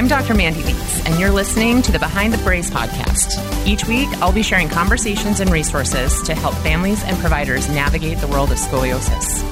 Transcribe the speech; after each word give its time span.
I'm 0.00 0.08
Dr. 0.08 0.32
Mandy 0.32 0.62
Leeds, 0.62 1.02
and 1.04 1.20
you're 1.20 1.30
listening 1.30 1.82
to 1.82 1.92
the 1.92 1.98
Behind 1.98 2.32
the 2.32 2.42
Brace 2.42 2.70
podcast. 2.70 3.36
Each 3.66 3.84
week, 3.84 4.08
I'll 4.22 4.32
be 4.32 4.42
sharing 4.42 4.70
conversations 4.70 5.40
and 5.40 5.50
resources 5.50 6.22
to 6.22 6.34
help 6.34 6.54
families 6.54 7.04
and 7.04 7.18
providers 7.18 7.68
navigate 7.68 8.16
the 8.16 8.26
world 8.26 8.50
of 8.50 8.56
scoliosis. 8.56 9.46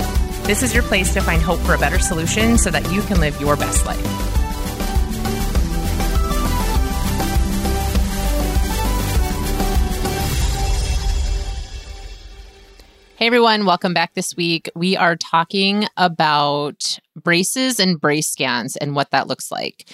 This 0.47 0.63
is 0.63 0.73
your 0.73 0.85
place 0.85 1.13
to 1.13 1.21
find 1.21 1.43
hope 1.43 1.61
for 1.61 1.75
a 1.75 1.79
better 1.79 1.99
solution 1.99 2.57
so 2.57 2.71
that 2.71 2.91
you 2.91 3.03
can 3.03 3.21
live 3.21 3.39
your 3.39 3.57
best 3.57 3.85
life. 3.85 4.03
Hey 13.17 13.27
everyone, 13.27 13.67
welcome 13.67 13.93
back 13.93 14.15
this 14.15 14.35
week. 14.35 14.71
We 14.75 14.97
are 14.97 15.17
talking 15.17 15.87
about 15.99 17.01
braces 17.23 17.81
and 17.81 18.01
brace 18.01 18.29
scans 18.29 18.77
and 18.77 18.95
what 18.95 19.11
that 19.11 19.27
looks 19.27 19.51
like. 19.51 19.91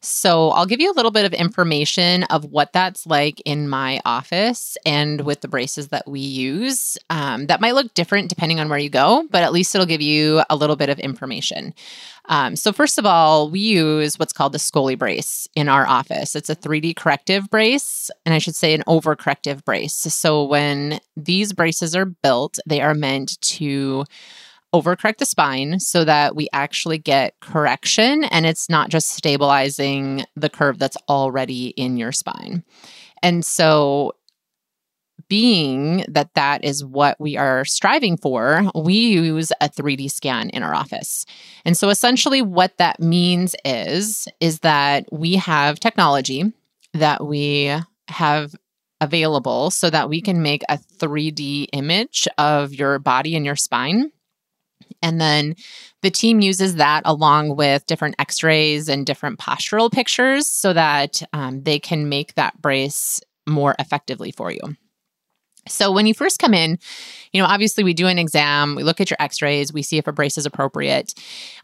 So, 0.00 0.50
I'll 0.50 0.66
give 0.66 0.80
you 0.80 0.90
a 0.90 0.94
little 0.94 1.10
bit 1.10 1.24
of 1.24 1.32
information 1.32 2.22
of 2.24 2.44
what 2.44 2.72
that's 2.72 3.06
like 3.06 3.40
in 3.44 3.68
my 3.68 4.00
office 4.04 4.76
and 4.86 5.22
with 5.22 5.40
the 5.40 5.48
braces 5.48 5.88
that 5.88 6.06
we 6.06 6.20
use. 6.20 6.96
Um, 7.10 7.46
that 7.46 7.60
might 7.60 7.74
look 7.74 7.92
different 7.94 8.28
depending 8.28 8.60
on 8.60 8.68
where 8.68 8.78
you 8.78 8.90
go, 8.90 9.26
but 9.30 9.42
at 9.42 9.52
least 9.52 9.74
it'll 9.74 9.86
give 9.86 10.00
you 10.02 10.42
a 10.48 10.56
little 10.56 10.76
bit 10.76 10.88
of 10.88 11.00
information. 11.00 11.74
Um, 12.28 12.56
so, 12.56 12.72
first 12.72 12.98
of 12.98 13.06
all, 13.06 13.50
we 13.50 13.60
use 13.60 14.18
what's 14.18 14.32
called 14.32 14.52
the 14.52 14.58
Scoli 14.58 14.98
brace 14.98 15.48
in 15.54 15.68
our 15.68 15.86
office. 15.86 16.34
It's 16.34 16.50
a 16.50 16.56
3D 16.56 16.96
corrective 16.96 17.48
brace, 17.50 18.10
and 18.24 18.34
I 18.34 18.38
should 18.38 18.56
say 18.56 18.74
an 18.74 18.82
overcorrective 18.86 19.64
brace. 19.64 19.94
So, 19.94 20.44
when 20.44 21.00
these 21.16 21.52
braces 21.52 21.94
are 21.94 22.06
built, 22.06 22.58
they 22.66 22.80
are 22.80 22.94
meant 22.94 23.40
to 23.42 24.04
overcorrect 24.80 25.18
the 25.18 25.26
spine 25.26 25.80
so 25.80 26.04
that 26.04 26.36
we 26.36 26.48
actually 26.52 26.98
get 26.98 27.38
correction 27.40 28.24
and 28.24 28.46
it's 28.46 28.68
not 28.68 28.90
just 28.90 29.10
stabilizing 29.10 30.24
the 30.34 30.50
curve 30.50 30.78
that's 30.78 30.96
already 31.08 31.68
in 31.68 31.96
your 31.96 32.12
spine. 32.12 32.64
And 33.22 33.44
so 33.44 34.12
being 35.28 36.04
that 36.08 36.34
that 36.34 36.64
is 36.64 36.84
what 36.84 37.18
we 37.20 37.36
are 37.36 37.64
striving 37.64 38.16
for, 38.16 38.70
we 38.74 38.94
use 38.94 39.50
a 39.60 39.68
3D 39.68 40.10
scan 40.10 40.50
in 40.50 40.62
our 40.62 40.74
office. 40.74 41.26
And 41.64 41.76
so 41.76 41.88
essentially 41.88 42.42
what 42.42 42.76
that 42.78 43.00
means 43.00 43.56
is 43.64 44.28
is 44.40 44.60
that 44.60 45.06
we 45.10 45.34
have 45.34 45.80
technology 45.80 46.52
that 46.92 47.26
we 47.26 47.74
have 48.08 48.54
available 49.00 49.70
so 49.70 49.90
that 49.90 50.08
we 50.08 50.20
can 50.20 50.42
make 50.42 50.62
a 50.68 50.78
3D 50.78 51.66
image 51.72 52.26
of 52.38 52.72
your 52.72 52.98
body 52.98 53.36
and 53.36 53.44
your 53.44 53.56
spine. 53.56 54.10
And 55.02 55.20
then 55.20 55.54
the 56.02 56.10
team 56.10 56.40
uses 56.40 56.76
that 56.76 57.02
along 57.04 57.56
with 57.56 57.86
different 57.86 58.16
x 58.18 58.42
rays 58.42 58.88
and 58.88 59.06
different 59.06 59.38
postural 59.38 59.90
pictures 59.90 60.46
so 60.46 60.72
that 60.72 61.22
um, 61.32 61.62
they 61.62 61.78
can 61.78 62.08
make 62.08 62.34
that 62.34 62.60
brace 62.60 63.20
more 63.46 63.74
effectively 63.78 64.32
for 64.32 64.50
you. 64.50 64.60
So 65.68 65.90
when 65.90 66.06
you 66.06 66.14
first 66.14 66.38
come 66.38 66.54
in, 66.54 66.78
you 67.32 67.42
know, 67.42 67.48
obviously 67.48 67.82
we 67.82 67.92
do 67.92 68.06
an 68.06 68.18
exam, 68.18 68.76
we 68.76 68.84
look 68.84 69.00
at 69.00 69.10
your 69.10 69.16
x-rays, 69.18 69.72
we 69.72 69.82
see 69.82 69.98
if 69.98 70.06
a 70.06 70.12
brace 70.12 70.38
is 70.38 70.46
appropriate. 70.46 71.12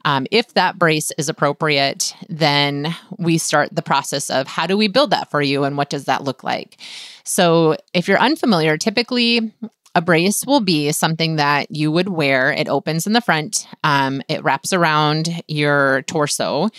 Um, 0.04 0.26
if 0.30 0.54
that 0.54 0.78
brace 0.78 1.12
is 1.18 1.28
appropriate, 1.28 2.14
then 2.28 2.94
we 3.18 3.38
start 3.38 3.74
the 3.74 3.82
process 3.82 4.28
of 4.28 4.48
how 4.48 4.66
do 4.66 4.76
we 4.76 4.88
build 4.88 5.10
that 5.10 5.30
for 5.30 5.40
you 5.40 5.64
and 5.64 5.76
what 5.76 5.88
does 5.88 6.06
that 6.06 6.24
look 6.24 6.42
like? 6.42 6.80
So 7.24 7.76
if 7.94 8.08
you're 8.08 8.18
unfamiliar, 8.18 8.76
typically 8.76 9.52
a 9.94 10.00
brace 10.00 10.44
will 10.46 10.60
be 10.60 10.90
something 10.92 11.36
that 11.36 11.70
you 11.70 11.92
would 11.92 12.08
wear. 12.08 12.52
It 12.52 12.68
opens 12.68 13.06
in 13.06 13.12
the 13.12 13.20
front, 13.20 13.66
um, 13.84 14.22
it 14.28 14.42
wraps 14.42 14.72
around 14.72 15.42
your 15.48 16.02
torso, 16.02 16.70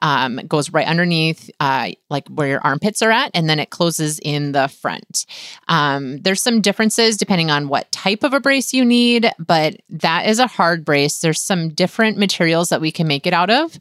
um, 0.00 0.40
goes 0.48 0.72
right 0.72 0.86
underneath, 0.86 1.50
uh, 1.60 1.90
like 2.08 2.26
where 2.28 2.48
your 2.48 2.60
armpits 2.60 3.02
are 3.02 3.10
at, 3.10 3.30
and 3.34 3.48
then 3.48 3.60
it 3.60 3.70
closes 3.70 4.18
in 4.20 4.52
the 4.52 4.68
front. 4.68 5.26
Um, 5.68 6.18
there's 6.22 6.42
some 6.42 6.60
differences 6.60 7.16
depending 7.16 7.50
on 7.50 7.68
what 7.68 7.92
type 7.92 8.24
of 8.24 8.32
a 8.32 8.40
brace 8.40 8.72
you 8.72 8.84
need, 8.84 9.30
but 9.38 9.76
that 9.90 10.26
is 10.26 10.38
a 10.38 10.46
hard 10.46 10.84
brace. 10.84 11.20
There's 11.20 11.40
some 11.40 11.70
different 11.70 12.16
materials 12.16 12.70
that 12.70 12.80
we 12.80 12.90
can 12.90 13.06
make 13.06 13.26
it 13.26 13.34
out 13.34 13.50
of. 13.50 13.78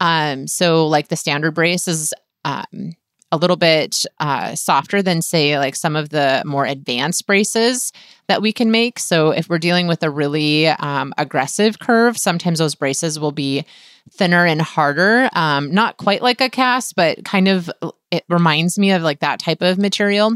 Um, 0.00 0.46
so, 0.46 0.86
like 0.86 1.08
the 1.08 1.16
standard 1.16 1.52
brace 1.52 1.88
is 1.88 2.12
um, 2.44 2.94
a 3.34 3.36
little 3.36 3.56
bit 3.56 4.06
uh, 4.20 4.54
softer 4.54 5.02
than, 5.02 5.20
say, 5.20 5.58
like 5.58 5.74
some 5.74 5.96
of 5.96 6.10
the 6.10 6.40
more 6.46 6.64
advanced 6.64 7.26
braces 7.26 7.92
that 8.28 8.40
we 8.40 8.52
can 8.52 8.70
make. 8.70 9.00
So, 9.00 9.30
if 9.30 9.48
we're 9.48 9.58
dealing 9.58 9.88
with 9.88 10.04
a 10.04 10.10
really 10.10 10.68
um, 10.68 11.12
aggressive 11.18 11.80
curve, 11.80 12.16
sometimes 12.16 12.60
those 12.60 12.76
braces 12.76 13.18
will 13.18 13.32
be 13.32 13.64
thinner 14.12 14.46
and 14.46 14.62
harder. 14.62 15.28
Um, 15.32 15.72
not 15.72 15.96
quite 15.96 16.22
like 16.22 16.40
a 16.40 16.48
cast, 16.48 16.94
but 16.94 17.24
kind 17.24 17.48
of 17.48 17.68
it 18.12 18.24
reminds 18.28 18.78
me 18.78 18.92
of 18.92 19.02
like 19.02 19.18
that 19.18 19.40
type 19.40 19.62
of 19.62 19.78
material. 19.78 20.34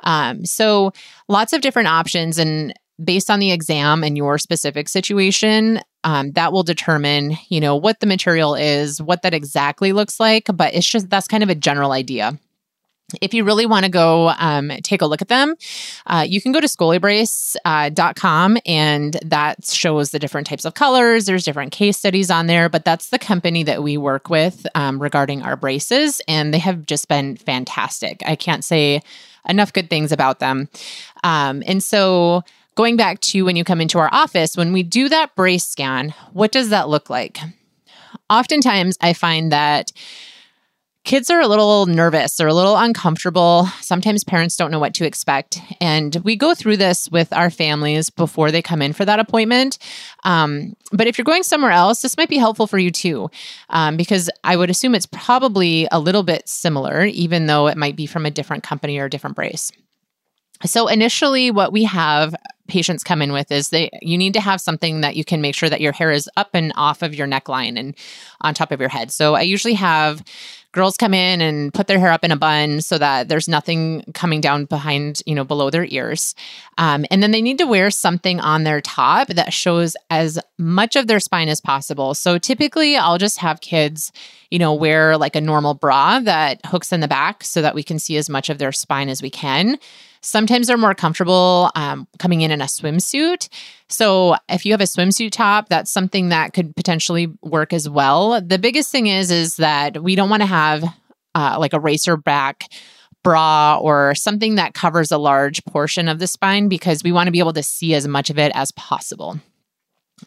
Um, 0.00 0.44
so, 0.44 0.92
lots 1.28 1.54
of 1.54 1.62
different 1.62 1.88
options. 1.88 2.38
And 2.38 2.74
based 3.02 3.30
on 3.30 3.40
the 3.40 3.52
exam 3.52 4.04
and 4.04 4.16
your 4.16 4.38
specific 4.38 4.88
situation, 4.88 5.80
um, 6.04 6.32
that 6.32 6.52
will 6.52 6.62
determine, 6.62 7.36
you 7.48 7.60
know, 7.60 7.76
what 7.76 8.00
the 8.00 8.06
material 8.06 8.54
is, 8.54 9.00
what 9.00 9.22
that 9.22 9.34
exactly 9.34 9.92
looks 9.92 10.20
like. 10.20 10.48
But 10.54 10.74
it's 10.74 10.86
just 10.86 11.10
that's 11.10 11.28
kind 11.28 11.42
of 11.42 11.48
a 11.48 11.54
general 11.54 11.92
idea. 11.92 12.38
If 13.20 13.34
you 13.34 13.44
really 13.44 13.66
want 13.66 13.84
to 13.84 13.90
go 13.90 14.30
um, 14.38 14.72
take 14.82 15.02
a 15.02 15.06
look 15.06 15.20
at 15.20 15.28
them, 15.28 15.54
uh, 16.06 16.24
you 16.26 16.40
can 16.40 16.52
go 16.52 16.60
to 16.60 16.66
scolibrace.com 16.66 18.56
uh, 18.56 18.60
and 18.64 19.18
that 19.24 19.64
shows 19.66 20.10
the 20.10 20.18
different 20.18 20.46
types 20.46 20.64
of 20.64 20.74
colors. 20.74 21.26
There's 21.26 21.44
different 21.44 21.72
case 21.72 21.98
studies 21.98 22.30
on 22.30 22.46
there, 22.46 22.68
but 22.68 22.84
that's 22.84 23.10
the 23.10 23.18
company 23.18 23.62
that 23.64 23.82
we 23.82 23.98
work 23.98 24.30
with 24.30 24.66
um, 24.74 25.00
regarding 25.00 25.42
our 25.42 25.54
braces, 25.56 26.22
and 26.26 26.52
they 26.52 26.58
have 26.58 26.86
just 26.86 27.08
been 27.08 27.36
fantastic. 27.36 28.22
I 28.26 28.36
can't 28.36 28.64
say 28.64 29.02
enough 29.48 29.72
good 29.72 29.90
things 29.90 30.10
about 30.10 30.38
them. 30.38 30.68
Um, 31.22 31.62
and 31.66 31.82
so, 31.82 32.42
going 32.74 32.96
back 32.96 33.20
to 33.20 33.42
when 33.42 33.56
you 33.56 33.64
come 33.64 33.80
into 33.80 33.98
our 33.98 34.08
office, 34.12 34.56
when 34.56 34.72
we 34.72 34.82
do 34.82 35.08
that 35.08 35.34
brace 35.36 35.66
scan, 35.66 36.14
what 36.32 36.52
does 36.52 36.70
that 36.70 36.88
look 36.88 37.08
like? 37.10 37.38
Oftentimes, 38.30 38.96
I 39.00 39.12
find 39.12 39.52
that 39.52 39.92
kids 41.04 41.28
are 41.28 41.40
a 41.40 41.46
little 41.46 41.84
nervous 41.84 42.40
or 42.40 42.46
a 42.46 42.54
little 42.54 42.76
uncomfortable. 42.76 43.66
Sometimes 43.80 44.24
parents 44.24 44.56
don't 44.56 44.70
know 44.70 44.78
what 44.78 44.94
to 44.94 45.04
expect. 45.04 45.60
And 45.80 46.16
we 46.24 46.34
go 46.34 46.54
through 46.54 46.78
this 46.78 47.10
with 47.10 47.30
our 47.32 47.50
families 47.50 48.08
before 48.08 48.50
they 48.50 48.62
come 48.62 48.80
in 48.80 48.94
for 48.94 49.04
that 49.04 49.20
appointment. 49.20 49.78
Um, 50.24 50.74
but 50.92 51.06
if 51.06 51.18
you're 51.18 51.26
going 51.26 51.42
somewhere 51.42 51.72
else, 51.72 52.00
this 52.00 52.16
might 52.16 52.30
be 52.30 52.38
helpful 52.38 52.66
for 52.66 52.78
you 52.78 52.90
too, 52.90 53.30
um, 53.68 53.98
because 53.98 54.30
I 54.44 54.56
would 54.56 54.70
assume 54.70 54.94
it's 54.94 55.06
probably 55.06 55.86
a 55.92 56.00
little 56.00 56.22
bit 56.22 56.48
similar, 56.48 57.04
even 57.04 57.46
though 57.46 57.66
it 57.66 57.76
might 57.76 57.96
be 57.96 58.06
from 58.06 58.24
a 58.24 58.30
different 58.30 58.62
company 58.62 58.98
or 58.98 59.04
a 59.04 59.10
different 59.10 59.36
brace. 59.36 59.70
So 60.64 60.88
initially 60.88 61.50
what 61.50 61.72
we 61.72 61.84
have 61.84 62.34
patients 62.68 63.04
come 63.04 63.20
in 63.20 63.32
with 63.32 63.52
is 63.52 63.68
they 63.68 63.90
you 64.00 64.16
need 64.16 64.32
to 64.34 64.40
have 64.40 64.60
something 64.60 65.02
that 65.02 65.16
you 65.16 65.24
can 65.24 65.40
make 65.40 65.54
sure 65.54 65.68
that 65.68 65.80
your 65.80 65.92
hair 65.92 66.10
is 66.10 66.28
up 66.36 66.50
and 66.54 66.72
off 66.76 67.02
of 67.02 67.14
your 67.14 67.26
neckline 67.26 67.78
and 67.78 67.94
on 68.40 68.54
top 68.54 68.72
of 68.72 68.80
your 68.80 68.88
head. 68.88 69.10
So 69.10 69.34
I 69.34 69.42
usually 69.42 69.74
have 69.74 70.22
girls 70.74 70.96
come 70.96 71.14
in 71.14 71.40
and 71.40 71.72
put 71.72 71.86
their 71.86 72.00
hair 72.00 72.10
up 72.10 72.24
in 72.24 72.32
a 72.32 72.36
bun 72.36 72.80
so 72.80 72.98
that 72.98 73.28
there's 73.28 73.48
nothing 73.48 74.02
coming 74.12 74.40
down 74.40 74.64
behind, 74.64 75.22
you 75.24 75.34
know, 75.34 75.44
below 75.44 75.70
their 75.70 75.84
ears. 75.84 76.34
Um, 76.78 77.06
and 77.10 77.22
then 77.22 77.30
they 77.30 77.40
need 77.40 77.58
to 77.58 77.66
wear 77.66 77.90
something 77.90 78.40
on 78.40 78.64
their 78.64 78.80
top 78.80 79.28
that 79.28 79.52
shows 79.52 79.96
as 80.10 80.38
much 80.58 80.96
of 80.96 81.06
their 81.06 81.20
spine 81.20 81.48
as 81.48 81.60
possible. 81.60 82.12
So 82.12 82.38
typically 82.38 82.96
I'll 82.96 83.18
just 83.18 83.38
have 83.38 83.60
kids, 83.60 84.10
you 84.50 84.58
know, 84.58 84.74
wear 84.74 85.16
like 85.16 85.36
a 85.36 85.40
normal 85.40 85.74
bra 85.74 86.18
that 86.20 86.60
hooks 86.66 86.92
in 86.92 87.00
the 87.00 87.08
back 87.08 87.44
so 87.44 87.62
that 87.62 87.74
we 87.74 87.84
can 87.84 88.00
see 88.00 88.16
as 88.16 88.28
much 88.28 88.50
of 88.50 88.58
their 88.58 88.72
spine 88.72 89.08
as 89.08 89.22
we 89.22 89.30
can. 89.30 89.78
Sometimes 90.24 90.66
they're 90.66 90.76
more 90.76 90.94
comfortable 90.94 91.70
um, 91.74 92.08
coming 92.18 92.40
in 92.40 92.50
in 92.50 92.60
a 92.60 92.64
swimsuit. 92.64 93.48
So 93.88 94.36
if 94.48 94.64
you 94.64 94.72
have 94.72 94.80
a 94.80 94.84
swimsuit 94.84 95.32
top, 95.32 95.68
that's 95.68 95.90
something 95.90 96.30
that 96.30 96.54
could 96.54 96.74
potentially 96.74 97.28
work 97.42 97.72
as 97.72 97.88
well. 97.88 98.40
The 98.40 98.58
biggest 98.58 98.90
thing 98.90 99.06
is 99.06 99.30
is 99.30 99.56
that 99.56 100.02
we 100.02 100.14
don't 100.14 100.30
want 100.30 100.42
to 100.42 100.46
have 100.46 100.84
uh, 101.34 101.56
like 101.58 101.72
a 101.72 101.80
racer 101.80 102.16
back 102.16 102.64
bra 103.22 103.78
or 103.80 104.14
something 104.14 104.54
that 104.54 104.74
covers 104.74 105.10
a 105.10 105.18
large 105.18 105.64
portion 105.64 106.08
of 106.08 106.18
the 106.18 106.26
spine 106.26 106.68
because 106.68 107.02
we 107.02 107.12
want 107.12 107.26
to 107.26 107.32
be 107.32 107.38
able 107.38 107.52
to 107.54 107.62
see 107.62 107.94
as 107.94 108.06
much 108.06 108.30
of 108.30 108.38
it 108.38 108.52
as 108.54 108.70
possible. 108.72 109.38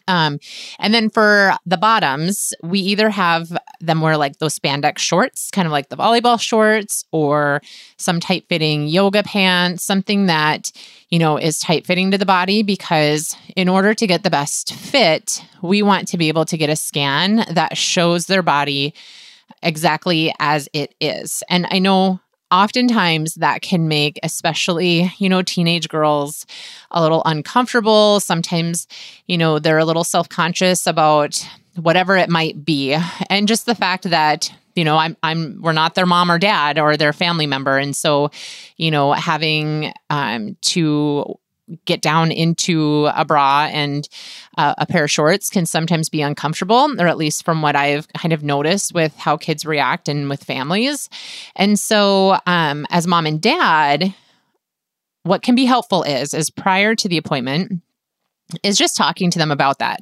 Um, 0.06 0.38
and 0.78 0.92
then 0.92 1.10
for 1.10 1.54
the 1.66 1.76
bottoms, 1.76 2.52
we 2.62 2.80
either 2.80 3.10
have 3.10 3.56
them 3.80 4.00
wear 4.00 4.16
like 4.16 4.38
those 4.38 4.58
spandex 4.58 4.98
shorts, 4.98 5.50
kind 5.50 5.66
of 5.66 5.72
like 5.72 5.88
the 5.88 5.96
volleyball 5.96 6.40
shorts, 6.40 7.04
or 7.12 7.62
some 7.96 8.20
tight 8.20 8.44
fitting 8.48 8.86
yoga 8.86 9.22
pants, 9.22 9.84
something 9.84 10.26
that, 10.26 10.72
you 11.08 11.18
know, 11.18 11.36
is 11.36 11.58
tight 11.58 11.86
fitting 11.86 12.10
to 12.10 12.18
the 12.18 12.26
body 12.26 12.62
because 12.62 13.36
in 13.56 13.68
order 13.68 13.94
to 13.94 14.06
get 14.06 14.22
the 14.22 14.30
best 14.30 14.74
fit, 14.74 15.42
we 15.62 15.82
want 15.82 16.08
to 16.08 16.18
be 16.18 16.28
able 16.28 16.44
to 16.44 16.56
get 16.56 16.70
a 16.70 16.76
scan 16.76 17.44
that 17.50 17.76
shows 17.76 18.26
their 18.26 18.42
body 18.42 18.94
exactly 19.62 20.32
as 20.38 20.68
it 20.72 20.94
is. 21.00 21.42
And 21.48 21.66
I 21.70 21.78
know 21.78 22.20
oftentimes 22.50 23.34
that 23.34 23.62
can 23.62 23.88
make 23.88 24.18
especially 24.22 25.12
you 25.18 25.28
know 25.28 25.42
teenage 25.42 25.88
girls 25.88 26.46
a 26.90 27.02
little 27.02 27.22
uncomfortable. 27.24 28.20
Sometimes 28.20 28.86
you 29.26 29.38
know 29.38 29.58
they're 29.58 29.78
a 29.78 29.84
little 29.84 30.04
self-conscious 30.04 30.86
about 30.86 31.46
whatever 31.76 32.16
it 32.16 32.28
might 32.28 32.64
be. 32.64 32.96
And 33.30 33.48
just 33.48 33.66
the 33.66 33.74
fact 33.74 34.04
that 34.10 34.52
you 34.74 34.84
know 34.84 34.96
i'm 34.96 35.16
i'm 35.22 35.60
we're 35.60 35.72
not 35.72 35.94
their 35.94 36.06
mom 36.06 36.30
or 36.30 36.38
dad 36.38 36.78
or 36.78 36.96
their 36.96 37.12
family 37.12 37.46
member. 37.46 37.78
And 37.78 37.94
so 37.94 38.30
you 38.76 38.90
know 38.90 39.12
having 39.12 39.92
um 40.10 40.56
to 40.62 41.38
get 41.84 42.00
down 42.00 42.30
into 42.30 43.08
a 43.14 43.24
bra 43.24 43.68
and 43.70 44.08
uh, 44.56 44.74
a 44.78 44.86
pair 44.86 45.04
of 45.04 45.10
shorts 45.10 45.50
can 45.50 45.66
sometimes 45.66 46.08
be 46.08 46.22
uncomfortable, 46.22 46.90
or 46.98 47.06
at 47.06 47.16
least 47.16 47.44
from 47.44 47.62
what 47.62 47.76
I've 47.76 48.08
kind 48.12 48.32
of 48.32 48.42
noticed 48.42 48.94
with 48.94 49.16
how 49.16 49.36
kids 49.36 49.64
react 49.64 50.08
and 50.08 50.28
with 50.28 50.44
families. 50.44 51.08
And 51.56 51.78
so, 51.78 52.38
um, 52.46 52.86
as 52.90 53.06
mom 53.06 53.26
and 53.26 53.40
dad, 53.40 54.14
what 55.22 55.42
can 55.42 55.54
be 55.54 55.66
helpful 55.66 56.02
is 56.02 56.32
is 56.32 56.50
prior 56.50 56.94
to 56.94 57.08
the 57.08 57.18
appointment 57.18 57.82
is 58.62 58.78
just 58.78 58.96
talking 58.96 59.30
to 59.30 59.38
them 59.38 59.50
about 59.50 59.78
that. 59.78 60.00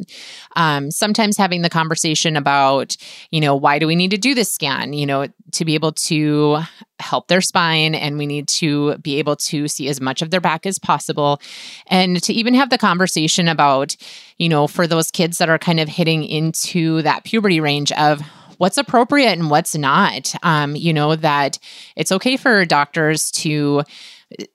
Um, 0.54 0.90
sometimes 0.90 1.36
having 1.36 1.62
the 1.62 1.70
conversation 1.70 2.36
about, 2.36 2.96
you 3.30 3.40
know, 3.40 3.56
why 3.56 3.78
do 3.78 3.86
we 3.86 3.96
need 3.96 4.12
to 4.12 4.18
do 4.18 4.34
this 4.34 4.50
scan? 4.50 4.92
You 4.92 5.06
know, 5.06 5.26
to 5.52 5.64
be 5.64 5.74
able 5.74 5.92
to 5.92 6.58
help 6.98 7.28
their 7.28 7.40
spine, 7.40 7.94
and 7.94 8.18
we 8.18 8.26
need 8.26 8.48
to 8.48 8.96
be 8.98 9.18
able 9.18 9.36
to 9.36 9.68
see 9.68 9.88
as 9.88 10.00
much 10.00 10.22
of 10.22 10.30
their 10.30 10.40
back 10.40 10.64
as 10.64 10.78
possible. 10.78 11.40
And 11.88 12.22
to 12.22 12.32
even 12.32 12.54
have 12.54 12.70
the 12.70 12.78
conversation 12.78 13.48
about, 13.48 13.96
you 14.38 14.48
know, 14.48 14.66
for 14.66 14.86
those 14.86 15.10
kids 15.10 15.38
that 15.38 15.48
are 15.48 15.58
kind 15.58 15.80
of 15.80 15.88
hitting 15.88 16.24
into 16.24 17.02
that 17.02 17.24
puberty 17.24 17.60
range 17.60 17.92
of, 17.92 18.22
what's 18.58 18.78
appropriate 18.78 19.32
and 19.32 19.50
what's 19.50 19.74
not. 19.76 20.34
Um, 20.42 20.76
you 20.76 20.92
know, 20.92 21.16
that 21.16 21.58
it's 21.94 22.12
okay 22.12 22.36
for 22.36 22.64
doctors 22.64 23.30
to 23.32 23.82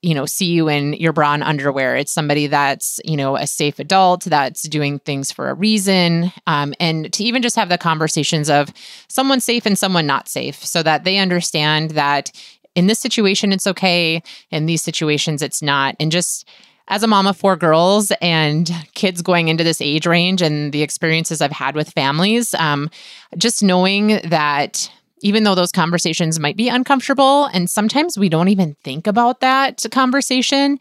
you 0.02 0.14
know, 0.14 0.26
see 0.26 0.48
you 0.48 0.68
in 0.68 0.94
your 0.94 1.14
bra 1.14 1.34
and 1.34 1.44
underwear. 1.44 1.96
It's 1.96 2.12
somebody 2.12 2.48
that's, 2.48 3.00
you 3.06 3.16
know, 3.16 3.38
a 3.38 3.48
safe 3.48 3.80
adult 3.80 4.26
that's 4.26 4.64
doing 4.64 5.00
things 5.00 5.32
for 5.32 5.50
a 5.50 5.54
reason. 5.54 6.32
Um, 6.46 6.74
and 6.80 7.12
to 7.14 7.24
even 7.24 7.42
just 7.42 7.56
have 7.56 7.70
the 7.70 7.78
conversations 7.78 8.50
of 8.50 8.74
someone 9.08 9.40
safe 9.40 9.66
and 9.66 9.78
someone 9.78 10.06
not 10.06 10.28
safe 10.28 10.64
so 10.64 10.84
that 10.84 11.06
they 11.06 11.18
understand 11.18 11.92
that 11.92 12.32
in 12.76 12.88
this 12.88 13.00
situation, 13.00 13.52
it's 13.52 13.68
okay. 13.68 14.22
In 14.50 14.66
these 14.66 14.82
situations, 14.82 15.42
it's 15.42 15.62
not. 15.62 15.96
And 16.00 16.12
just, 16.12 16.48
as 16.88 17.04
a 17.04 17.08
mom 17.08 17.28
of 17.28 17.38
four 17.38 17.56
girls 17.56 18.12
and 18.22 18.70
kids 18.96 19.22
going 19.22 19.48
into 19.48 19.64
this 19.64 19.80
age 19.80 20.06
range 20.06 20.42
and 20.42 20.74
the 20.74 20.82
experiences 20.82 21.42
I've 21.42 21.52
had 21.52 21.76
with 21.76 21.92
families, 21.92 22.54
um, 22.56 22.90
just 23.38 23.64
knowing 23.64 24.20
that 24.26 24.92
even 25.22 25.44
though 25.44 25.56
those 25.56 25.72
conversations 25.72 26.40
might 26.40 26.58
be 26.58 26.70
uncomfortable 26.70 27.46
and 27.54 27.70
sometimes 27.70 28.18
we 28.18 28.30
don't 28.30 28.48
even 28.48 28.76
think 28.84 29.08
about 29.08 29.40
that 29.40 29.84
conversation 29.92 30.78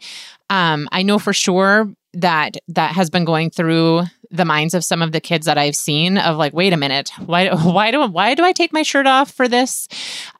um, 0.49 0.87
i 0.91 1.01
know 1.01 1.19
for 1.19 1.33
sure 1.33 1.89
that 2.13 2.57
that 2.67 2.93
has 2.93 3.09
been 3.09 3.25
going 3.25 3.49
through 3.49 4.03
the 4.31 4.45
minds 4.45 4.73
of 4.73 4.83
some 4.83 5.01
of 5.01 5.11
the 5.11 5.19
kids 5.19 5.45
that 5.45 5.57
I've 5.57 5.75
seen 5.75 6.17
of 6.17 6.37
like, 6.37 6.53
wait 6.53 6.73
a 6.73 6.77
minute, 6.77 7.11
why 7.25 7.49
why 7.53 7.91
do 7.91 8.05
why 8.07 8.35
do 8.35 8.43
I 8.43 8.51
take 8.51 8.73
my 8.73 8.83
shirt 8.83 9.05
off 9.05 9.31
for 9.31 9.47
this? 9.47 9.87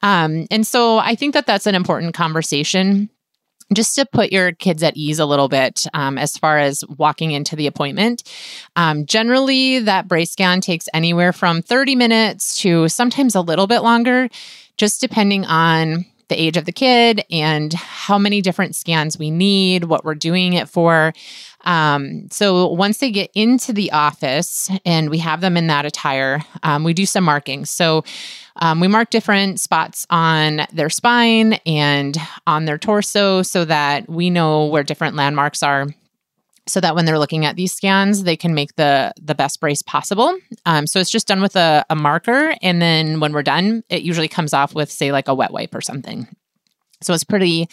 Um, 0.01 0.47
and 0.49 0.65
so 0.65 0.97
I 0.97 1.15
think 1.15 1.33
that 1.33 1.45
that's 1.45 1.67
an 1.67 1.75
important 1.75 2.13
conversation 2.13 3.09
just 3.73 3.95
to 3.95 4.05
put 4.05 4.31
your 4.31 4.51
kids 4.51 4.83
at 4.83 4.97
ease 4.97 5.19
a 5.19 5.25
little 5.25 5.47
bit 5.47 5.85
um, 5.93 6.17
as 6.17 6.37
far 6.37 6.57
as 6.57 6.83
walking 6.97 7.31
into 7.31 7.55
the 7.55 7.67
appointment. 7.67 8.23
Um, 8.75 9.05
generally, 9.05 9.79
that 9.79 10.07
brace 10.07 10.31
scan 10.31 10.61
takes 10.61 10.87
anywhere 10.93 11.33
from 11.33 11.61
30 11.61 11.95
minutes 11.95 12.59
to 12.61 12.89
sometimes 12.89 13.35
a 13.35 13.41
little 13.41 13.67
bit 13.67 13.79
longer, 13.79 14.29
just 14.77 15.01
depending 15.01 15.45
on 15.45 16.05
the 16.31 16.41
age 16.41 16.55
of 16.55 16.65
the 16.65 16.71
kid 16.71 17.23
and 17.29 17.73
how 17.73 18.17
many 18.17 18.41
different 18.41 18.73
scans 18.75 19.19
we 19.19 19.29
need, 19.29 19.83
what 19.83 20.05
we're 20.05 20.15
doing 20.15 20.53
it 20.53 20.69
for. 20.69 21.13
Um, 21.65 22.27
so 22.31 22.67
once 22.67 22.99
they 22.99 23.11
get 23.11 23.29
into 23.35 23.73
the 23.73 23.91
office 23.91 24.71
and 24.85 25.09
we 25.09 25.17
have 25.17 25.41
them 25.41 25.57
in 25.57 25.67
that 25.67 25.85
attire, 25.85 26.43
um, 26.63 26.85
we 26.85 26.93
do 26.93 27.05
some 27.05 27.25
markings. 27.25 27.69
So 27.69 28.03
um, 28.55 28.79
we 28.79 28.87
mark 28.87 29.09
different 29.09 29.59
spots 29.59 30.07
on 30.09 30.61
their 30.71 30.89
spine 30.89 31.53
and 31.65 32.17
on 32.47 32.65
their 32.65 32.77
torso 32.77 33.41
so 33.41 33.65
that 33.65 34.09
we 34.09 34.29
know 34.29 34.67
where 34.67 34.83
different 34.83 35.15
landmarks 35.15 35.61
are 35.61 35.87
so 36.71 36.79
that 36.79 36.95
when 36.95 37.05
they're 37.05 37.19
looking 37.19 37.45
at 37.45 37.55
these 37.55 37.73
scans, 37.73 38.23
they 38.23 38.37
can 38.37 38.53
make 38.53 38.75
the 38.75 39.13
the 39.21 39.35
best 39.35 39.59
brace 39.59 39.81
possible. 39.81 40.37
Um, 40.65 40.87
so 40.87 40.99
it's 40.99 41.11
just 41.11 41.27
done 41.27 41.41
with 41.41 41.55
a, 41.55 41.85
a 41.89 41.95
marker, 41.95 42.55
and 42.61 42.81
then 42.81 43.19
when 43.19 43.33
we're 43.33 43.43
done, 43.43 43.83
it 43.89 44.03
usually 44.03 44.27
comes 44.27 44.53
off 44.53 44.73
with 44.73 44.91
say 44.91 45.11
like 45.11 45.27
a 45.27 45.35
wet 45.35 45.51
wipe 45.51 45.75
or 45.75 45.81
something. 45.81 46.27
So 47.01 47.13
it's 47.13 47.23
pretty 47.23 47.67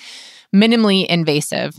minimally 0.55 1.07
invasive. 1.07 1.77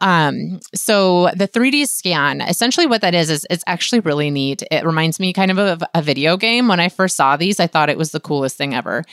Um, 0.00 0.60
so 0.74 1.30
the 1.36 1.46
3D 1.46 1.88
scan, 1.88 2.40
essentially 2.40 2.86
what 2.86 3.00
that 3.02 3.14
is, 3.14 3.30
is 3.30 3.46
it's 3.48 3.64
actually 3.66 4.00
really 4.00 4.30
neat. 4.30 4.62
It 4.70 4.84
reminds 4.84 5.20
me 5.20 5.32
kind 5.32 5.50
of 5.50 5.58
of 5.58 5.82
a 5.94 6.02
video 6.02 6.36
game. 6.36 6.68
When 6.68 6.80
I 6.80 6.88
first 6.88 7.16
saw 7.16 7.36
these, 7.36 7.60
I 7.60 7.68
thought 7.68 7.90
it 7.90 7.98
was 7.98 8.10
the 8.10 8.20
coolest 8.20 8.56
thing 8.56 8.74
ever. 8.74 9.04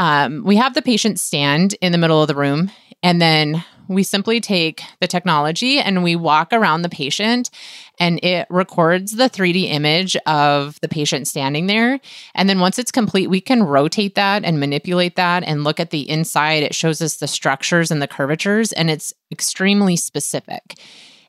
Um, 0.00 0.44
we 0.46 0.56
have 0.56 0.72
the 0.72 0.80
patient 0.80 1.20
stand 1.20 1.74
in 1.82 1.92
the 1.92 1.98
middle 1.98 2.22
of 2.22 2.28
the 2.28 2.34
room, 2.34 2.70
and 3.02 3.20
then 3.20 3.62
we 3.86 4.02
simply 4.02 4.40
take 4.40 4.82
the 5.00 5.06
technology 5.06 5.78
and 5.78 6.02
we 6.02 6.16
walk 6.16 6.54
around 6.54 6.82
the 6.82 6.88
patient 6.88 7.50
and 7.98 8.22
it 8.24 8.46
records 8.48 9.16
the 9.16 9.28
3D 9.28 9.64
image 9.64 10.16
of 10.26 10.80
the 10.80 10.88
patient 10.88 11.26
standing 11.28 11.66
there. 11.66 11.98
And 12.34 12.48
then 12.48 12.60
once 12.60 12.78
it's 12.78 12.92
complete, 12.92 13.28
we 13.28 13.40
can 13.40 13.64
rotate 13.64 14.14
that 14.14 14.44
and 14.44 14.58
manipulate 14.60 15.16
that 15.16 15.42
and 15.42 15.64
look 15.64 15.80
at 15.80 15.90
the 15.90 16.08
inside. 16.08 16.62
It 16.62 16.74
shows 16.74 17.02
us 17.02 17.16
the 17.16 17.26
structures 17.26 17.90
and 17.90 18.00
the 18.00 18.08
curvatures, 18.08 18.72
and 18.72 18.88
it's 18.90 19.12
extremely 19.30 19.96
specific. 19.96 20.78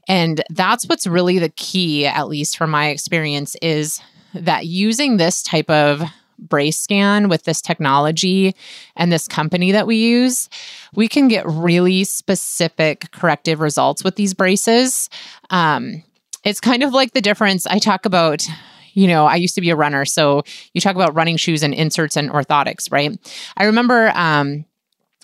And 0.08 0.44
that's 0.50 0.88
what's 0.88 1.08
really 1.08 1.40
the 1.40 1.50
key, 1.50 2.06
at 2.06 2.30
least 2.30 2.58
from 2.58 2.70
my 2.70 2.88
experience, 2.88 3.56
is 3.62 4.00
that 4.34 4.66
using 4.66 5.18
this 5.18 5.44
type 5.44 5.70
of 5.70 6.04
brace 6.42 6.78
scan 6.78 7.30
with 7.30 7.44
this 7.44 7.62
technology 7.62 8.56
and 8.96 9.12
this 9.12 9.28
company 9.28 9.72
that 9.72 9.88
we 9.88 9.96
use, 9.96 10.50
we 10.96 11.08
can 11.08 11.28
get 11.28 11.46
really 11.46 12.04
specific 12.04 13.12
corrective 13.12 13.60
results 13.60 14.04
with 14.04 14.16
these 14.16 14.34
braces. 14.34 15.10
Um, 15.50 16.04
it's 16.44 16.60
kind 16.60 16.84
of 16.84 16.94
like 16.94 17.14
the 17.14 17.22
difference 17.22 17.68
I 17.68 17.80
talk 17.80 18.06
about. 18.06 18.46
You 18.94 19.08
know, 19.08 19.26
I 19.26 19.36
used 19.36 19.56
to 19.56 19.62
be 19.62 19.70
a 19.70 19.76
runner. 19.76 20.04
So 20.04 20.44
you 20.74 20.82
talk 20.82 20.96
about 20.96 21.16
running 21.16 21.38
shoes 21.38 21.64
and 21.64 21.74
inserts 21.74 22.18
and 22.18 22.30
orthotics, 22.30 22.92
right? 22.92 23.18
I 23.56 23.64
remember 23.64 24.12
um, 24.16 24.66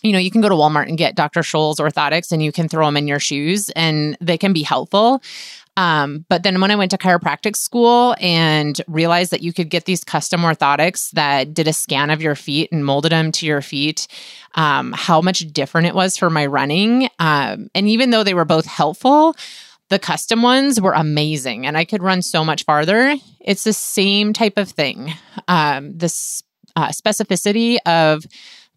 you 0.04 0.12
know, 0.12 0.20
you 0.20 0.31
can 0.31 0.42
go 0.42 0.50
to 0.50 0.56
Walmart 0.56 0.88
and 0.88 0.98
get 0.98 1.16
Dr. 1.16 1.42
Scholl's 1.42 1.80
orthotics 1.80 2.31
and 2.31 2.44
you 2.44 2.52
can 2.52 2.70
throw 2.70 2.86
them 2.86 2.98
in 2.98 3.08
your 3.08 3.20
shoes 3.20 3.70
and 3.75 4.18
they 4.22 4.38
can 4.38 4.54
be 4.54 4.63
helpful. 4.63 5.22
Um, 5.77 6.25
but 6.27 6.41
then 6.44 6.59
when 6.59 6.71
I 6.71 6.75
went 6.75 6.91
to 6.91 6.97
chiropractic 6.97 7.56
school 7.56 8.15
and 8.19 8.81
realized 8.88 9.31
that 9.31 9.44
you 9.44 9.53
could 9.53 9.69
get 9.69 9.85
these 9.85 10.03
custom 10.03 10.41
orthotics 10.41 11.12
that 11.12 11.53
did 11.53 11.67
a 11.67 11.74
scan 11.74 12.10
of 12.10 12.22
your 12.22 12.36
feet 12.36 12.72
and 12.72 12.84
molded 12.84 13.12
them 13.12 13.31
to 13.34 13.46
your 13.46 13.62
feet, 13.62 14.07
um, 14.55 14.91
how 14.93 15.22
much 15.22 15.41
different 15.53 15.88
it 15.88 15.93
was 15.93 16.17
for 16.17 16.31
my 16.31 16.48
running. 16.48 17.10
Um, 17.19 17.69
and 17.75 17.88
even 17.88 18.10
though 18.10 18.24
they 18.24 18.34
were 18.34 18.43
both 18.43 18.65
helpful, 18.65 19.36
the 19.89 20.00
custom 20.00 20.41
ones 20.41 20.81
were 20.81 20.93
amazing 20.93 21.65
and 21.65 21.77
I 21.77 21.86
could 21.86 22.01
run 22.01 22.24
so 22.24 22.43
much 22.43 22.65
farther. 22.65 23.15
It's 23.39 23.63
the 23.63 23.72
same 23.72 24.34
type 24.34 24.57
of 24.57 24.69
thing. 24.69 25.13
Um, 25.48 25.96
this 25.96 26.43
uh, 26.75 26.89
specificity 26.89 27.77
of 27.86 28.25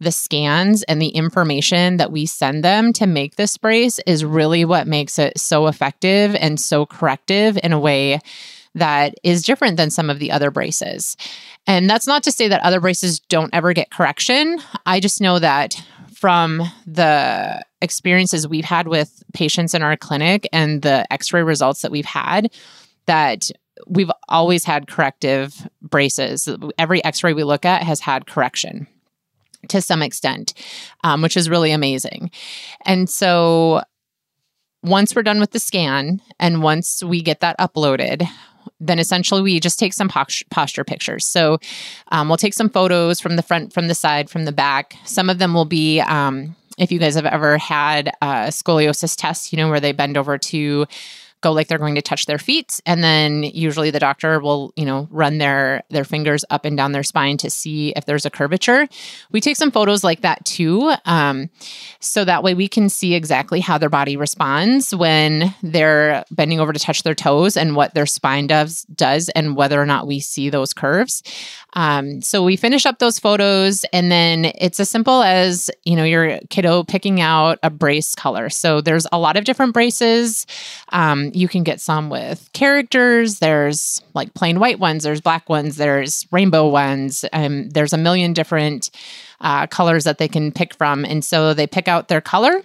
the 0.00 0.10
scans 0.10 0.82
and 0.84 1.00
the 1.00 1.08
information 1.08 1.98
that 1.98 2.10
we 2.10 2.26
send 2.26 2.64
them 2.64 2.92
to 2.94 3.06
make 3.06 3.36
this 3.36 3.56
brace 3.58 4.00
is 4.06 4.24
really 4.24 4.64
what 4.64 4.86
makes 4.86 5.18
it 5.18 5.38
so 5.38 5.66
effective 5.66 6.34
and 6.34 6.58
so 6.58 6.86
corrective 6.86 7.58
in 7.62 7.72
a 7.72 7.78
way 7.78 8.18
that 8.74 9.14
is 9.22 9.42
different 9.42 9.76
than 9.76 9.90
some 9.90 10.08
of 10.08 10.18
the 10.18 10.32
other 10.32 10.50
braces. 10.50 11.16
And 11.66 11.90
that's 11.90 12.06
not 12.06 12.22
to 12.24 12.32
say 12.32 12.48
that 12.48 12.62
other 12.62 12.80
braces 12.80 13.20
don't 13.20 13.52
ever 13.52 13.72
get 13.72 13.90
correction. 13.90 14.58
I 14.86 15.00
just 15.00 15.20
know 15.20 15.38
that 15.38 15.80
from 16.14 16.62
the 16.86 17.62
experiences 17.82 18.46
we've 18.46 18.64
had 18.64 18.88
with 18.88 19.22
patients 19.34 19.74
in 19.74 19.82
our 19.82 19.96
clinic 19.96 20.48
and 20.52 20.82
the 20.82 21.10
x 21.12 21.32
ray 21.32 21.42
results 21.42 21.82
that 21.82 21.90
we've 21.90 22.04
had, 22.04 22.52
that 23.06 23.50
we've 23.86 24.10
always 24.28 24.64
had 24.64 24.86
corrective 24.86 25.68
braces. 25.82 26.48
Every 26.78 27.04
x 27.04 27.24
ray 27.24 27.32
we 27.32 27.44
look 27.44 27.64
at 27.64 27.82
has 27.82 28.00
had 28.00 28.26
correction 28.26 28.86
to 29.70 29.80
some 29.80 30.02
extent, 30.02 30.54
um, 31.02 31.22
which 31.22 31.36
is 31.36 31.50
really 31.50 31.72
amazing. 31.72 32.30
And 32.84 33.08
so 33.08 33.82
once 34.82 35.14
we're 35.14 35.22
done 35.22 35.40
with 35.40 35.50
the 35.50 35.58
scan 35.58 36.20
and 36.38 36.62
once 36.62 37.02
we 37.02 37.22
get 37.22 37.40
that 37.40 37.58
uploaded, 37.58 38.26
then 38.78 38.98
essentially 38.98 39.42
we 39.42 39.60
just 39.60 39.78
take 39.78 39.92
some 39.92 40.08
posture 40.08 40.84
pictures. 40.84 41.26
So 41.26 41.58
um, 42.12 42.28
we'll 42.28 42.38
take 42.38 42.54
some 42.54 42.70
photos 42.70 43.20
from 43.20 43.36
the 43.36 43.42
front, 43.42 43.72
from 43.72 43.88
the 43.88 43.94
side, 43.94 44.30
from 44.30 44.44
the 44.44 44.52
back. 44.52 44.94
Some 45.04 45.28
of 45.28 45.38
them 45.38 45.54
will 45.54 45.66
be, 45.66 46.00
um, 46.00 46.56
if 46.78 46.90
you 46.90 46.98
guys 46.98 47.14
have 47.14 47.26
ever 47.26 47.58
had 47.58 48.08
a 48.22 48.48
scoliosis 48.48 49.16
test, 49.16 49.52
you 49.52 49.58
know, 49.58 49.68
where 49.68 49.80
they 49.80 49.92
bend 49.92 50.16
over 50.16 50.38
to 50.38 50.86
go 51.40 51.52
like 51.52 51.68
they're 51.68 51.78
going 51.78 51.94
to 51.94 52.02
touch 52.02 52.26
their 52.26 52.38
feet 52.38 52.80
and 52.86 53.02
then 53.02 53.42
usually 53.42 53.90
the 53.90 53.98
doctor 53.98 54.40
will 54.40 54.72
you 54.76 54.84
know 54.84 55.08
run 55.10 55.38
their 55.38 55.82
their 55.90 56.04
fingers 56.04 56.44
up 56.50 56.64
and 56.64 56.76
down 56.76 56.92
their 56.92 57.02
spine 57.02 57.36
to 57.36 57.50
see 57.50 57.92
if 57.96 58.04
there's 58.06 58.26
a 58.26 58.30
curvature. 58.30 58.86
We 59.30 59.40
take 59.40 59.56
some 59.56 59.70
photos 59.70 60.04
like 60.04 60.20
that 60.20 60.44
too 60.44 60.92
um, 61.04 61.50
so 62.00 62.24
that 62.24 62.42
way 62.42 62.54
we 62.54 62.68
can 62.68 62.88
see 62.88 63.14
exactly 63.14 63.60
how 63.60 63.78
their 63.78 63.88
body 63.88 64.16
responds 64.16 64.94
when 64.94 65.54
they're 65.62 66.24
bending 66.30 66.60
over 66.60 66.72
to 66.72 66.80
touch 66.80 67.02
their 67.02 67.14
toes 67.14 67.56
and 67.56 67.76
what 67.76 67.94
their 67.94 68.06
spine 68.06 68.46
does 68.46 68.82
does 68.94 69.28
and 69.30 69.56
whether 69.56 69.80
or 69.80 69.86
not 69.86 70.06
we 70.06 70.20
see 70.20 70.50
those 70.50 70.72
curves 70.72 71.22
um, 71.74 72.20
so 72.22 72.42
we 72.42 72.56
finish 72.56 72.86
up 72.86 72.98
those 72.98 73.18
photos 73.18 73.84
and 73.92 74.10
then 74.10 74.52
it's 74.56 74.80
as 74.80 74.90
simple 74.90 75.22
as 75.22 75.70
you 75.84 75.96
know 75.96 76.04
your 76.04 76.38
kiddo 76.50 76.84
picking 76.84 77.20
out 77.20 77.58
a 77.62 77.70
brace 77.70 78.14
color 78.14 78.48
so 78.48 78.80
there's 78.80 79.06
a 79.12 79.18
lot 79.18 79.36
of 79.36 79.44
different 79.44 79.72
braces 79.72 80.46
um, 80.90 81.30
you 81.34 81.48
can 81.48 81.62
get 81.62 81.80
some 81.80 82.10
with 82.10 82.48
characters. 82.52 83.38
There's 83.38 84.02
like 84.14 84.34
plain 84.34 84.60
white 84.60 84.78
ones, 84.78 85.04
there's 85.04 85.20
black 85.20 85.48
ones, 85.48 85.76
there's 85.76 86.26
rainbow 86.30 86.68
ones. 86.68 87.24
Um, 87.32 87.70
there's 87.70 87.92
a 87.92 87.98
million 87.98 88.32
different 88.32 88.90
uh, 89.40 89.66
colors 89.66 90.04
that 90.04 90.18
they 90.18 90.28
can 90.28 90.52
pick 90.52 90.74
from. 90.74 91.04
And 91.04 91.24
so 91.24 91.54
they 91.54 91.66
pick 91.66 91.88
out 91.88 92.08
their 92.08 92.20
color. 92.20 92.62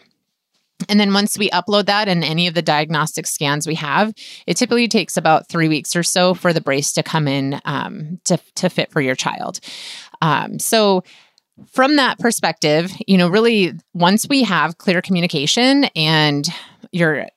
And 0.89 0.99
then 0.99 1.13
once 1.13 1.37
we 1.37 1.49
upload 1.51 1.85
that 1.85 2.07
and 2.07 2.23
any 2.23 2.47
of 2.47 2.53
the 2.53 2.61
diagnostic 2.61 3.27
scans 3.27 3.65
we 3.65 3.75
have, 3.75 4.13
it 4.45 4.57
typically 4.57 4.87
takes 4.87 5.15
about 5.15 5.47
three 5.47 5.67
weeks 5.67 5.95
or 5.95 6.03
so 6.03 6.33
for 6.33 6.51
the 6.51 6.61
brace 6.61 6.91
to 6.93 7.03
come 7.03 7.27
in 7.27 7.61
um, 7.65 8.19
to, 8.25 8.37
to 8.55 8.69
fit 8.69 8.91
for 8.91 9.01
your 9.01 9.15
child. 9.15 9.59
Um, 10.21 10.59
so 10.59 11.03
from 11.71 11.95
that 11.95 12.19
perspective, 12.19 12.91
you 13.07 13.17
know, 13.17 13.29
really 13.29 13.73
once 13.93 14.27
we 14.27 14.43
have 14.43 14.77
clear 14.77 15.01
communication 15.01 15.85
and 15.95 16.47
your 16.91 17.27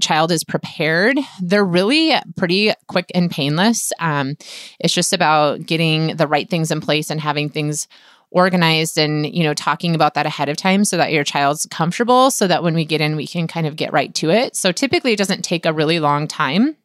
child 0.00 0.30
is 0.30 0.44
prepared, 0.44 1.18
they're 1.40 1.64
really 1.64 2.14
pretty 2.36 2.72
quick 2.88 3.10
and 3.14 3.30
painless. 3.30 3.92
Um, 3.98 4.36
it's 4.78 4.94
just 4.94 5.12
about 5.12 5.66
getting 5.66 6.16
the 6.16 6.26
right 6.26 6.48
things 6.48 6.70
in 6.70 6.80
place 6.80 7.10
and 7.10 7.20
having 7.20 7.48
things 7.48 7.88
organized 8.34 8.98
and 8.98 9.32
you 9.34 9.44
know 9.44 9.54
talking 9.54 9.94
about 9.94 10.14
that 10.14 10.26
ahead 10.26 10.48
of 10.48 10.56
time 10.56 10.84
so 10.84 10.96
that 10.96 11.12
your 11.12 11.24
child's 11.24 11.66
comfortable 11.70 12.30
so 12.30 12.46
that 12.46 12.62
when 12.62 12.74
we 12.74 12.84
get 12.84 13.00
in 13.00 13.16
we 13.16 13.26
can 13.26 13.46
kind 13.46 13.66
of 13.66 13.76
get 13.76 13.92
right 13.92 14.14
to 14.14 14.30
it. 14.30 14.56
So 14.56 14.72
typically 14.72 15.12
it 15.12 15.18
doesn't 15.18 15.42
take 15.42 15.64
a 15.64 15.72
really 15.72 16.00
long 16.00 16.26
time 16.26 16.76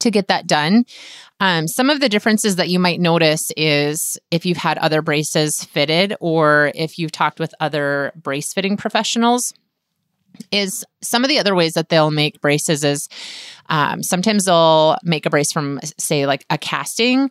to 0.00 0.10
get 0.10 0.28
that 0.28 0.46
done. 0.46 0.84
Um, 1.40 1.66
some 1.68 1.88
of 1.90 2.00
the 2.00 2.08
differences 2.08 2.56
that 2.56 2.68
you 2.68 2.78
might 2.78 3.00
notice 3.00 3.50
is 3.56 4.18
if 4.30 4.44
you've 4.44 4.58
had 4.58 4.78
other 4.78 5.02
braces 5.02 5.64
fitted 5.64 6.14
or 6.20 6.72
if 6.74 6.98
you've 6.98 7.12
talked 7.12 7.40
with 7.40 7.54
other 7.60 8.12
brace 8.16 8.52
fitting 8.52 8.76
professionals 8.76 9.54
is 10.52 10.84
some 11.00 11.24
of 11.24 11.28
the 11.28 11.38
other 11.38 11.54
ways 11.54 11.74
that 11.74 11.88
they'll 11.88 12.10
make 12.10 12.40
braces 12.40 12.84
is 12.84 13.08
um, 13.68 14.02
sometimes 14.02 14.44
they'll 14.44 14.96
make 15.02 15.26
a 15.26 15.30
brace 15.30 15.52
from 15.52 15.80
say 15.98 16.26
like 16.26 16.44
a 16.50 16.58
casting 16.58 17.30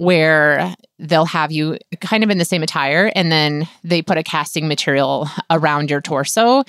where 0.00 0.74
they'll 0.98 1.26
have 1.26 1.52
you 1.52 1.78
kind 2.00 2.24
of 2.24 2.30
in 2.30 2.38
the 2.38 2.44
same 2.44 2.62
attire 2.62 3.12
and 3.14 3.30
then 3.30 3.68
they 3.84 4.02
put 4.02 4.18
a 4.18 4.22
casting 4.22 4.66
material 4.68 5.28
around 5.50 5.90
your 5.90 6.00
torso 6.00 6.64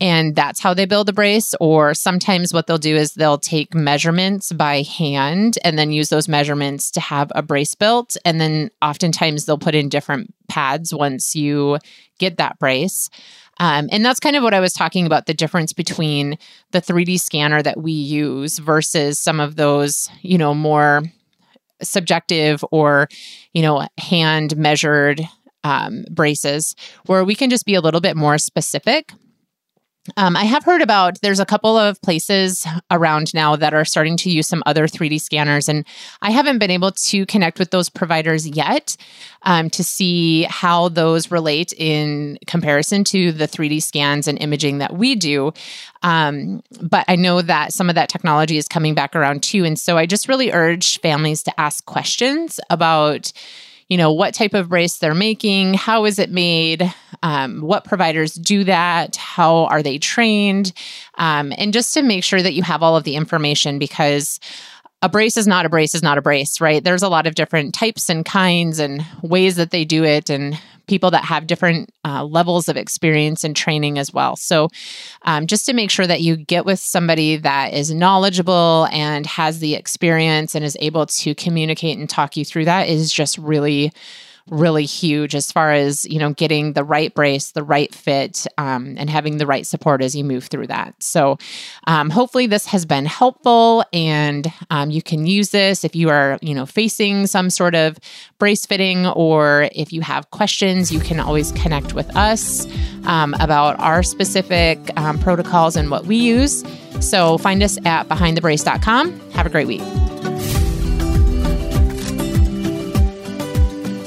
and 0.00 0.36
that's 0.36 0.60
how 0.60 0.74
they 0.74 0.84
build 0.86 1.08
a 1.08 1.12
brace. 1.12 1.54
Or 1.60 1.92
sometimes 1.92 2.54
what 2.54 2.66
they'll 2.66 2.78
do 2.78 2.94
is 2.94 3.14
they'll 3.14 3.38
take 3.38 3.74
measurements 3.74 4.52
by 4.52 4.82
hand 4.82 5.58
and 5.64 5.76
then 5.76 5.90
use 5.90 6.08
those 6.08 6.28
measurements 6.28 6.90
to 6.92 7.00
have 7.00 7.32
a 7.34 7.42
brace 7.42 7.74
built. 7.74 8.16
And 8.24 8.40
then 8.40 8.70
oftentimes 8.80 9.44
they'll 9.44 9.58
put 9.58 9.74
in 9.74 9.88
different 9.88 10.32
pads 10.48 10.94
once 10.94 11.34
you 11.34 11.78
get 12.18 12.36
that 12.36 12.58
brace. 12.58 13.10
Um, 13.60 13.88
and 13.90 14.04
that's 14.04 14.20
kind 14.20 14.36
of 14.36 14.44
what 14.44 14.54
I 14.54 14.60
was 14.60 14.72
talking 14.72 15.04
about 15.04 15.26
the 15.26 15.34
difference 15.34 15.72
between 15.72 16.38
the 16.70 16.80
3D 16.80 17.18
scanner 17.18 17.60
that 17.60 17.80
we 17.82 17.90
use 17.90 18.58
versus 18.58 19.18
some 19.18 19.40
of 19.40 19.56
those, 19.56 20.08
you 20.22 20.38
know, 20.38 20.54
more 20.54 21.02
subjective 21.82 22.64
or, 22.70 23.08
you 23.52 23.62
know, 23.62 23.86
hand 23.98 24.56
measured 24.56 25.20
um, 25.64 26.04
braces 26.10 26.74
where 27.06 27.24
we 27.24 27.34
can 27.34 27.50
just 27.50 27.66
be 27.66 27.74
a 27.74 27.80
little 27.80 28.00
bit 28.00 28.16
more 28.16 28.38
specific 28.38 29.12
um, 30.16 30.36
I 30.36 30.44
have 30.44 30.64
heard 30.64 30.82
about 30.82 31.20
there's 31.20 31.40
a 31.40 31.46
couple 31.46 31.76
of 31.76 32.00
places 32.02 32.66
around 32.90 33.32
now 33.34 33.56
that 33.56 33.74
are 33.74 33.84
starting 33.84 34.16
to 34.18 34.30
use 34.30 34.46
some 34.46 34.62
other 34.66 34.86
3D 34.86 35.20
scanners, 35.20 35.68
and 35.68 35.84
I 36.22 36.30
haven't 36.30 36.58
been 36.58 36.70
able 36.70 36.92
to 36.92 37.26
connect 37.26 37.58
with 37.58 37.70
those 37.70 37.88
providers 37.88 38.46
yet 38.46 38.96
um, 39.42 39.70
to 39.70 39.84
see 39.84 40.44
how 40.44 40.88
those 40.88 41.30
relate 41.30 41.72
in 41.76 42.38
comparison 42.46 43.04
to 43.04 43.32
the 43.32 43.46
3D 43.46 43.82
scans 43.82 44.28
and 44.28 44.40
imaging 44.40 44.78
that 44.78 44.94
we 44.94 45.14
do. 45.14 45.52
Um, 46.02 46.62
but 46.80 47.04
I 47.08 47.16
know 47.16 47.42
that 47.42 47.72
some 47.72 47.88
of 47.88 47.94
that 47.94 48.08
technology 48.08 48.56
is 48.56 48.68
coming 48.68 48.94
back 48.94 49.14
around 49.14 49.42
too, 49.42 49.64
and 49.64 49.78
so 49.78 49.96
I 49.96 50.06
just 50.06 50.28
really 50.28 50.52
urge 50.52 51.00
families 51.00 51.42
to 51.44 51.60
ask 51.60 51.84
questions 51.84 52.60
about 52.70 53.32
you 53.88 53.96
know, 53.96 54.12
what 54.12 54.34
type 54.34 54.54
of 54.54 54.68
brace 54.68 54.98
they're 54.98 55.14
making, 55.14 55.74
how 55.74 56.04
is 56.04 56.18
it 56.18 56.30
made, 56.30 56.92
um, 57.22 57.62
what 57.62 57.84
providers 57.84 58.34
do 58.34 58.64
that, 58.64 59.16
how 59.16 59.64
are 59.66 59.82
they 59.82 59.98
trained, 59.98 60.72
um, 61.16 61.52
and 61.56 61.72
just 61.72 61.94
to 61.94 62.02
make 62.02 62.22
sure 62.22 62.42
that 62.42 62.54
you 62.54 62.62
have 62.62 62.82
all 62.82 62.96
of 62.96 63.04
the 63.04 63.16
information 63.16 63.78
because 63.78 64.40
a 65.00 65.08
brace 65.08 65.36
is 65.36 65.46
not 65.46 65.64
a 65.64 65.68
brace 65.68 65.94
is 65.94 66.02
not 66.02 66.18
a 66.18 66.22
brace, 66.22 66.60
right? 66.60 66.82
There's 66.82 67.02
a 67.02 67.08
lot 67.08 67.26
of 67.26 67.34
different 67.34 67.74
types 67.74 68.10
and 68.10 68.24
kinds 68.24 68.78
and 68.78 69.04
ways 69.22 69.56
that 69.56 69.70
they 69.70 69.84
do 69.84 70.04
it 70.04 70.28
and 70.28 70.58
people 70.88 71.10
that 71.10 71.24
have 71.24 71.46
different 71.46 71.90
uh, 72.04 72.24
levels 72.24 72.68
of 72.68 72.76
experience 72.76 73.44
and 73.44 73.54
training 73.54 73.98
as 73.98 74.12
well. 74.12 74.36
So, 74.36 74.68
um, 75.22 75.46
just 75.46 75.66
to 75.66 75.72
make 75.72 75.90
sure 75.90 76.06
that 76.06 76.22
you 76.22 76.36
get 76.36 76.64
with 76.64 76.80
somebody 76.80 77.36
that 77.36 77.74
is 77.74 77.92
knowledgeable 77.92 78.88
and 78.90 79.26
has 79.26 79.60
the 79.60 79.74
experience 79.74 80.54
and 80.54 80.64
is 80.64 80.76
able 80.80 81.06
to 81.06 81.34
communicate 81.34 81.98
and 81.98 82.08
talk 82.08 82.36
you 82.36 82.44
through 82.44 82.64
that 82.64 82.88
is 82.88 83.12
just 83.12 83.38
really 83.38 83.92
really 84.50 84.84
huge 84.84 85.34
as 85.34 85.50
far 85.52 85.72
as 85.72 86.04
you 86.04 86.18
know 86.18 86.32
getting 86.32 86.72
the 86.72 86.84
right 86.84 87.14
brace 87.14 87.52
the 87.52 87.62
right 87.62 87.94
fit 87.94 88.46
um, 88.56 88.94
and 88.98 89.10
having 89.10 89.38
the 89.38 89.46
right 89.46 89.66
support 89.66 90.02
as 90.02 90.14
you 90.14 90.24
move 90.24 90.44
through 90.44 90.66
that. 90.66 90.94
So 91.02 91.38
um, 91.86 92.10
hopefully 92.10 92.46
this 92.46 92.66
has 92.66 92.86
been 92.86 93.06
helpful 93.06 93.84
and 93.92 94.52
um, 94.70 94.90
you 94.90 95.02
can 95.02 95.26
use 95.26 95.50
this 95.50 95.84
if 95.84 95.94
you 95.94 96.10
are 96.10 96.38
you 96.42 96.54
know 96.54 96.66
facing 96.66 97.26
some 97.26 97.50
sort 97.50 97.74
of 97.74 97.98
brace 98.38 98.66
fitting 98.66 99.06
or 99.06 99.68
if 99.74 99.92
you 99.92 100.00
have 100.00 100.30
questions 100.30 100.92
you 100.92 101.00
can 101.00 101.20
always 101.20 101.52
connect 101.52 101.94
with 101.94 102.14
us 102.16 102.66
um, 103.04 103.34
about 103.40 103.78
our 103.80 104.02
specific 104.02 104.78
um, 104.98 105.18
protocols 105.18 105.76
and 105.76 105.90
what 105.90 106.04
we 106.06 106.16
use. 106.16 106.64
So 107.00 107.38
find 107.38 107.62
us 107.62 107.78
at 107.84 108.08
behindthebrace.com 108.08 109.30
have 109.30 109.46
a 109.46 109.50
great 109.50 109.66
week 109.66 109.82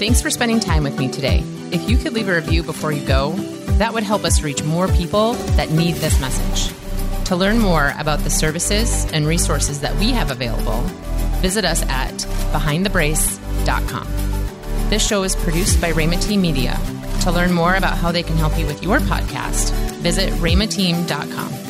Thanks 0.02 0.20
for 0.20 0.32
spending 0.32 0.60
time 0.60 0.82
with 0.82 0.98
me 0.98 1.12
today. 1.12 1.44
If 1.72 1.88
you 1.88 1.96
could 1.96 2.14
leave 2.14 2.28
a 2.28 2.34
review 2.34 2.64
before 2.64 2.92
you 2.92 3.06
go, 3.06 3.34
that 3.78 3.94
would 3.94 4.02
help 4.02 4.24
us 4.24 4.42
reach 4.42 4.64
more 4.64 4.88
people 4.88 5.34
that 5.58 5.70
need 5.70 5.94
this 5.98 6.20
message. 6.20 6.76
To 7.26 7.36
learn 7.36 7.60
more 7.60 7.94
about 8.00 8.18
the 8.22 8.32
services 8.32 9.06
and 9.14 9.28
resources 9.28 9.82
that 9.82 9.96
we 9.98 10.10
have 10.10 10.32
available, 10.32 10.82
visit 11.44 11.66
us 11.66 11.84
at 11.84 12.14
behindthebrace.com. 12.52 14.08
This 14.90 15.08
show 15.08 15.22
is 15.22 15.36
produced 15.36 15.80
by 15.80 15.92
Rhema 15.92 16.20
Team 16.20 16.42
Media. 16.42 16.80
To 17.22 17.32
learn 17.32 17.54
more 17.54 17.76
about 17.76 17.96
how 17.96 18.12
they 18.12 18.24
can 18.24 18.38
help 18.38 18.58
you 18.58 18.66
with 18.66 18.82
your 18.82 18.98
podcast, 19.02 19.72
visit 19.98 20.34
rhemateam.com. 20.34 21.61